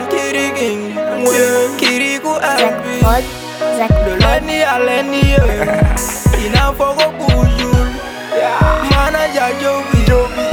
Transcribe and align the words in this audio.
man 0.00 0.08
kiriging 0.08 0.94
Mwen 1.20 1.76
kiriku 1.76 2.28
elbi 2.28 3.00
Pod, 3.02 3.24
Zach 3.76 3.92
De 4.04 4.14
leni 4.16 4.62
a 4.62 4.78
leni 4.78 5.20
yeah. 5.30 6.46
Ina 6.46 6.72
fogo 6.72 7.12
bujul 7.18 7.88
Mana 8.90 9.28
jajo 9.34 9.82
vi 9.92 10.00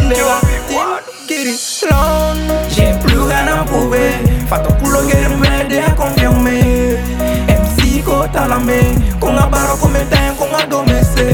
Nigga 0.08 0.40
tin 0.68 1.00
kiri 1.28 1.56
Lon 1.92 2.38
J'ai 2.70 2.94
plus 3.00 3.20
rien 3.20 3.48
à 3.48 3.64
prouver 3.64 4.20
Fato 4.50 4.74
culo 4.80 5.00
que 5.08 5.16
me 5.36 5.80
a 5.80 5.92
confirmer 5.96 7.00
MC 7.48 8.04
ko 8.04 8.28
talame 8.34 8.80
Konga 9.20 9.48
baro 9.48 9.78
kome 9.78 10.06
ten 10.10 10.36
konga 10.36 10.66
domese 10.70 11.28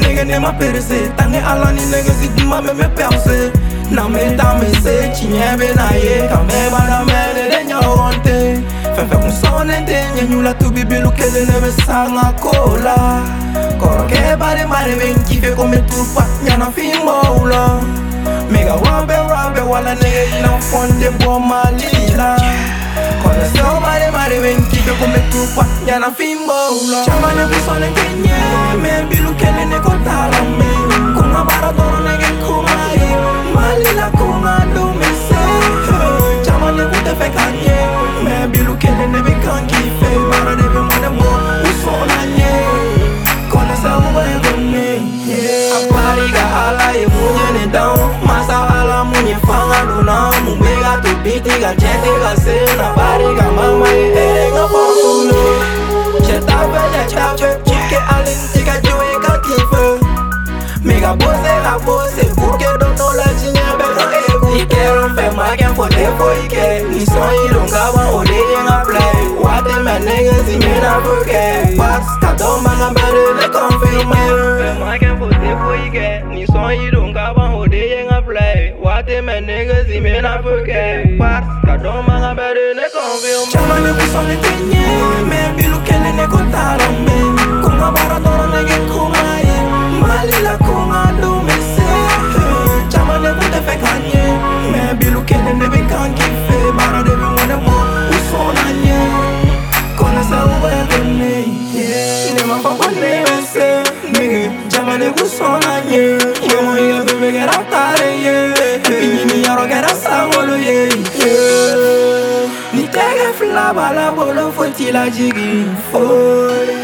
Nigga 0.00 0.24
ne 0.24 0.38
ma 0.38 0.52
perse 0.52 1.12
Tange 1.16 1.38
ala 1.38 1.72
ni 1.72 1.84
nigga 1.86 2.12
si 2.20 2.28
duma 2.36 2.60
me 2.60 2.72
me 2.72 2.88
perse 2.88 3.69
na 3.90 4.08
mitame 4.08 4.68
se 4.82 5.10
chinyebe 5.14 5.74
na 5.74 5.90
ye? 5.94 6.28
Kameba 6.28 6.80
na 6.90 7.04
mele 7.04 7.44
de 7.50 7.64
nyaonte 7.68 8.62
fɛnfɛ 8.94 9.16
kun 9.22 9.32
sɔɔne 9.40 9.76
de 9.86 9.98
ɲɛɲula 10.14 10.52
tubibelu 10.58 11.10
le 11.34 11.46
neve 11.46 11.60
be 11.62 11.70
sanga 11.84 12.32
ko 12.40 12.76
la 12.84 13.22
kɔrɔkɛ 13.80 14.36
badema 14.38 14.84
de 14.84 14.94
be 14.98 15.06
n 15.14 15.24
kife 15.24 15.54
ko 15.56 15.64
me 15.64 15.78
turufa 15.88 16.22
ɲanafin 16.44 17.00
bɔw 17.06 17.48
la 17.50 17.80
mega 18.50 18.74
wabe 18.84 19.16
wabe 19.30 19.60
wala 19.70 19.94
nege 19.94 20.22
ina 20.38 20.50
fonde 20.68 21.08
bɔ 21.20 21.32
mali 21.48 21.90
la 22.16 22.36
kɔrɔsɛw 23.22 23.76
badema 23.84 24.28
de 24.28 24.40
be 24.42 24.50
n 24.58 24.62
kife 24.70 24.92
ko 24.98 25.06
me 25.06 25.20
turufa 25.30 25.64
ɲanafin 25.86 26.38
bɔw 26.48 26.74
la 26.90 27.04
caman 27.06 27.32
ne 27.36 27.44
kun 27.50 27.60
sɔɔne 27.66 27.88
tɛ 27.96 28.04
ɲɛ 28.22 28.36
mɛ 28.82 29.08
bilu 29.08 29.32
kelen 29.40 29.68
ne 29.70 29.78
ko 29.78 29.92
tala 30.04 30.59
Mumega 51.30 51.42
tu 51.42 51.50
biti 51.50 51.60
ga 51.60 51.72
chete 51.74 52.12
ga 52.22 52.34
sena 52.36 52.94
Bariga 52.96 53.46
mama 53.54 53.88
ye 53.88 54.06
ere 54.14 54.50
nga 54.50 54.64
fonsulo 54.68 55.42
Cheta 56.26 56.58
fe 56.72 56.82
ya 56.94 57.04
chafe 57.06 57.50
Chike 57.64 57.98
alin 58.14 58.40
tika 58.52 58.80
joe 58.82 59.14
ka 59.22 59.38
kife 59.44 59.84
Mega 60.84 61.14
bose 61.16 61.52
la 61.64 61.78
bose 61.86 62.24
Buke 62.34 62.66
dono 62.80 63.12
la 63.14 63.28
chinye 63.38 63.66
beno 63.78 64.04
ego 64.18 64.56
Ike 64.58 64.82
rompe 64.94 65.30
maken 65.36 65.74
fote 65.74 66.06
fo 66.18 66.26
ike. 66.44 66.82
Ni 66.90 67.06
son 67.06 67.34
ilon 67.46 67.66
gawan 67.70 68.08
ode 68.14 68.34
yenga 68.34 68.84
play 68.86 69.22
Wate 69.38 69.76
me 69.84 69.94
niggas 70.06 70.48
i 70.50 70.56
mina 70.58 70.92
fuke 71.04 71.76
Pass 71.78 72.06
kadon 72.20 72.64
banga 72.64 72.90
bere 72.94 73.24
le 73.38 73.46
confirme. 73.54 74.22
Maken 74.80 75.18
fote 75.18 75.50
fo 75.62 75.70
ike. 75.86 76.24
Ni 76.28 76.46
son 76.46 76.70
ilon 76.72 77.12
gawan 77.12 77.54
ode 77.54 77.69
yenga 77.69 77.69
play 79.04 79.20
Wate 79.20 79.24
me 79.24 79.40
niggas 79.40 79.90
i 79.90 81.18
Pass 81.18 81.44
kadon 81.64 82.06
banga 82.06 82.34
bere 82.34 82.74
le 82.74 82.86
confirme 82.92 83.50
Chama 83.52 83.80
ne 83.80 83.92
kusone 83.92 84.36
tenye 84.42 84.84
Me 85.28 85.40
bilu 85.56 85.78
kele 85.84 86.12
ne 86.16 86.26
kotala 86.26 86.86
me 87.04 87.16
toro 88.24 88.46
nege 88.52 88.76
kumaye 88.90 89.56
Malila 90.00 90.56
kunga 90.58 91.20
do 91.20 91.42
me 91.42 91.56
se 91.72 91.88
Chama 92.90 93.18
fe 93.66 93.76
kanye 93.82 94.24
Me 94.72 94.94
bilu 94.98 95.22
kele 95.26 95.52
ne 95.58 95.68
be 95.68 95.78
kan 95.88 96.14
kife 96.14 96.76
Bara 96.76 97.02
de 97.02 97.10
be 97.16 97.26
mwane 97.34 97.56
mo 97.64 97.76
usona 98.10 98.72
nye 98.82 98.98
Kona 99.96 100.22
sa 100.24 100.44
uwe 100.46 100.72
kone 100.90 101.34
Ne 102.34 102.42
ma 102.46 102.58
fa 102.62 102.70
kone 102.78 103.24
wese 103.24 103.82
Nige 104.12 104.50
Chama 104.68 104.98
ne 104.98 105.10
kusona 105.10 105.80
nye 105.88 106.18
Yomo 106.52 106.78
iga 106.78 107.04
bebe 107.04 107.32
gera 107.32 107.58
tare 107.70 107.99
Ni 113.10 113.16
tege 113.16 113.32
flaba 113.38 113.90
la 113.92 114.10
bolo 114.12 114.52
foti 114.52 114.92
la 114.92 115.10
jigi 115.10 115.66
Foi 115.90 116.76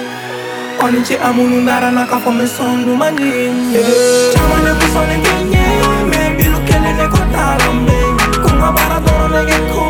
Oni 0.82 1.00
che 1.03 1.16
amunu 1.19 1.60
ndara 1.62 1.91
na 1.91 2.04
ka 2.06 2.19
fome 2.19 2.47
sondu 2.47 2.97
manjinye 2.97 3.82
Chama 4.32 4.56
ne 4.65 4.72
kusone 4.78 5.16
kenye 5.25 5.65
Me 6.10 6.34
bilu 6.36 6.59
kele 6.66 6.92
ne 6.98 7.06
kotala 7.09 7.72
me 7.86 7.97
Kunga 8.42 8.72
bara 8.72 8.98
toro 9.06 9.28
nege 9.28 9.59
kumae 9.70 9.85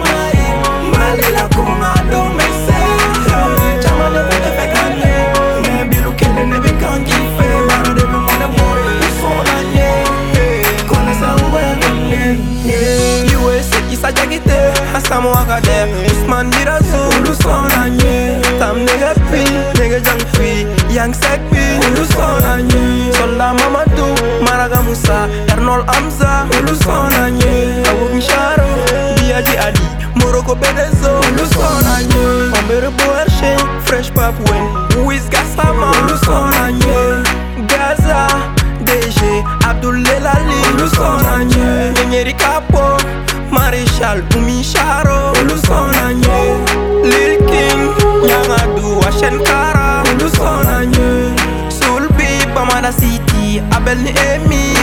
kisa 13.97 14.13
jagite 14.13 14.73
Asamo 14.97 15.33
akade 15.33 15.89
Usman 16.13 16.47
mirazo 16.47 17.09
Ulu 17.21 17.35
sona 17.43 17.89
nye 17.91 18.41
Tam 18.59 18.77
nigga 18.79 19.15
pi 19.31 19.45
Nigga 19.81 20.01
jang 20.01 20.21
fi 20.37 20.67
Yang 20.95 21.15
sek 21.15 21.41
pi 21.51 21.65
Ulu 21.87 22.05
sona 22.13 22.63
nye 22.63 23.13
Sola 23.13 23.55
Mamadou 23.55 24.13
Maraga 24.45 24.83
Musa. 24.85 25.29
Ernol 25.49 25.83
Amza 25.89 26.47
Ulu 26.61 26.75
sona 26.77 27.31
nye 27.31 27.83
Awuk 27.89 28.13
Nsharo 28.15 28.69
Biaji 29.17 29.57
Ali 29.57 29.87
Moroko 30.15 30.55
Bedezo 30.55 31.21
Ulu 31.33 31.47
sona 31.55 32.03
nye 32.03 32.53
Ombere 32.59 32.91
Boershe 32.99 33.57
Fresh 33.87 34.11
Pap 34.13 34.35
Wen 34.51 35.07
Wiz 35.07 35.25
Gassama 35.31 35.91
Ulu 36.03 36.19
sona 36.25 36.73
nye 36.73 37.25
Gaza 37.67 38.29
DG 38.85 39.21
Abdul 39.69 39.97
Lelali 40.03 40.61
Ulu 40.75 40.89
sona 40.91 41.45
nye 41.45 41.57
Nyenyeri 41.57 42.06
Kapo 42.06 42.06
l'album 44.07 44.49
Isharo 44.49 45.33
Ulu 45.41 45.57
sonanye 45.67 46.39
Lil 47.11 47.35
King 47.51 47.83
Nyanga 48.27 48.61
duwa 48.77 49.11
Shenkara 49.19 50.05
Ulu 50.13 50.29
sonanye 50.31 51.11
Soul 51.79 52.07
beat 52.17 52.47
Pamana 52.55 52.93
City 52.93 53.61
Abel 53.77 53.99
ni 53.99 54.11
Emi 54.31 54.76